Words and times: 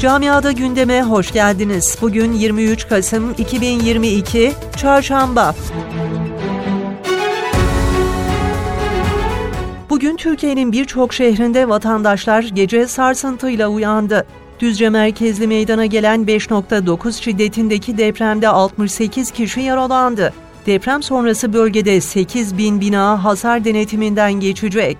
Camiada 0.00 0.52
gündeme 0.52 1.02
hoş 1.02 1.32
geldiniz. 1.32 1.98
Bugün 2.00 2.32
23 2.32 2.88
Kasım 2.88 3.34
2022 3.38 4.52
Çarşamba. 4.76 5.54
Bugün 9.90 10.16
Türkiye'nin 10.16 10.72
birçok 10.72 11.14
şehrinde 11.14 11.68
vatandaşlar 11.68 12.42
gece 12.42 12.86
sarsıntıyla 12.86 13.68
uyandı. 13.68 14.26
Düzce 14.60 14.90
merkezli 14.90 15.46
meydana 15.46 15.86
gelen 15.86 16.20
5.9 16.20 17.22
şiddetindeki 17.22 17.98
depremde 17.98 18.48
68 18.48 19.30
kişi 19.30 19.60
yaralandı. 19.60 20.32
Deprem 20.66 21.02
sonrası 21.02 21.52
bölgede 21.52 22.00
8 22.00 22.58
bin 22.58 22.80
bina 22.80 23.24
hasar 23.24 23.64
denetiminden 23.64 24.32
geçecek. 24.32 24.98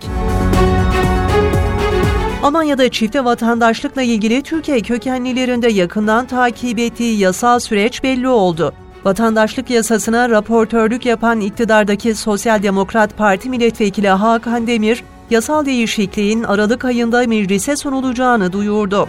Almanya'da 2.48 2.88
çifte 2.88 3.24
vatandaşlıkla 3.24 4.02
ilgili 4.02 4.42
Türkiye 4.42 4.80
kökenlilerinde 4.80 5.68
yakından 5.68 6.26
takip 6.26 6.78
ettiği 6.78 7.18
yasal 7.18 7.58
süreç 7.58 8.02
belli 8.02 8.28
oldu. 8.28 8.72
Vatandaşlık 9.04 9.70
yasasına 9.70 10.28
raportörlük 10.30 11.06
yapan 11.06 11.40
iktidardaki 11.40 12.14
Sosyal 12.14 12.62
Demokrat 12.62 13.16
Parti 13.16 13.50
milletvekili 13.50 14.08
Hakan 14.08 14.66
Demir, 14.66 15.04
yasal 15.30 15.66
değişikliğin 15.66 16.42
Aralık 16.42 16.84
ayında 16.84 17.26
meclise 17.26 17.76
sunulacağını 17.76 18.52
duyurdu. 18.52 19.08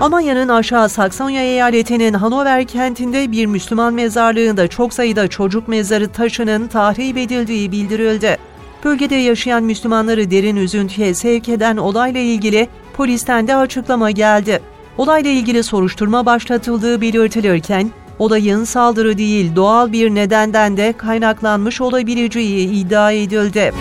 Almanya'nın 0.00 0.48
aşağı 0.48 0.88
Saksonya 0.88 1.42
eyaletinin 1.42 2.14
Hanover 2.14 2.66
kentinde 2.66 3.32
bir 3.32 3.46
Müslüman 3.46 3.94
mezarlığında 3.94 4.68
çok 4.68 4.94
sayıda 4.94 5.28
çocuk 5.28 5.68
mezarı 5.68 6.08
taşının 6.08 6.68
tahrip 6.68 7.16
edildiği 7.16 7.72
bildirildi. 7.72 8.51
Bölgede 8.84 9.14
yaşayan 9.14 9.62
Müslümanları 9.62 10.30
derin 10.30 10.56
üzüntüye 10.56 11.14
sevk 11.14 11.48
eden 11.48 11.76
olayla 11.76 12.20
ilgili 12.20 12.68
polisten 12.96 13.48
de 13.48 13.56
açıklama 13.56 14.10
geldi. 14.10 14.60
Olayla 14.98 15.30
ilgili 15.30 15.62
soruşturma 15.62 16.26
başlatıldığı 16.26 17.00
belirtilirken, 17.00 17.90
olayın 18.18 18.64
saldırı 18.64 19.18
değil 19.18 19.56
doğal 19.56 19.92
bir 19.92 20.14
nedenden 20.14 20.76
de 20.76 20.92
kaynaklanmış 20.92 21.80
olabileceği 21.80 22.70
iddia 22.70 23.12
edildi. 23.12 23.72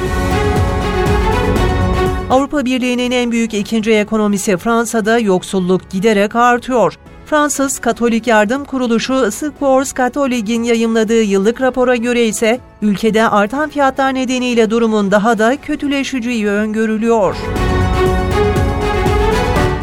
Avrupa 2.29 2.65
Birliği'nin 2.65 3.11
en 3.11 3.31
büyük 3.31 3.53
ikinci 3.53 3.91
ekonomisi 3.91 4.57
Fransa'da 4.57 5.19
yoksulluk 5.19 5.89
giderek 5.89 6.35
artıyor. 6.35 6.97
Fransız 7.31 7.79
Katolik 7.79 8.27
Yardım 8.27 8.65
Kuruluşu 8.65 9.31
Secours 9.31 9.93
Catholic'in 9.95 10.63
yayımladığı 10.63 11.21
yıllık 11.21 11.61
rapora 11.61 11.95
göre 11.95 12.25
ise 12.25 12.59
ülkede 12.81 13.29
artan 13.29 13.69
fiyatlar 13.69 14.13
nedeniyle 14.13 14.69
durumun 14.69 15.11
daha 15.11 15.37
da 15.37 15.57
kötüleşeceği 15.61 16.47
öngörülüyor. 16.47 17.35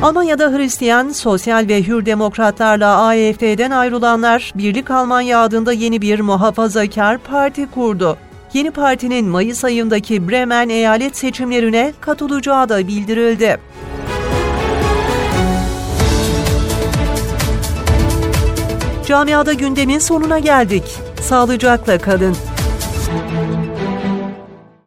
Almanya'da 0.02 0.52
Hristiyan, 0.52 1.08
Sosyal 1.08 1.68
ve 1.68 1.86
Hür 1.86 2.06
Demokratlarla 2.06 3.06
AFD'den 3.06 3.70
ayrılanlar 3.70 4.52
Birlik 4.54 4.90
Almanya 4.90 5.42
adında 5.42 5.72
yeni 5.72 6.02
bir 6.02 6.20
muhafazakar 6.20 7.18
parti 7.18 7.70
kurdu. 7.70 8.18
Yeni 8.52 8.70
partinin 8.70 9.26
Mayıs 9.26 9.64
ayındaki 9.64 10.28
Bremen 10.28 10.68
eyalet 10.68 11.16
seçimlerine 11.16 11.92
katılacağı 12.00 12.68
da 12.68 12.88
bildirildi. 12.88 13.58
Camiada 19.08 19.52
gündemin 19.52 19.98
sonuna 19.98 20.38
geldik. 20.38 20.84
Sağlıcakla 21.20 21.98
kalın. 21.98 22.36